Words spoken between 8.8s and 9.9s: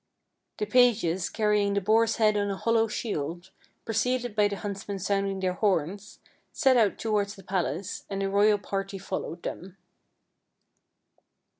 fol lowed them.